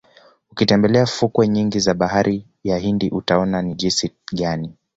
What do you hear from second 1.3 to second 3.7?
nyingi za Bahari ya Hindi utaona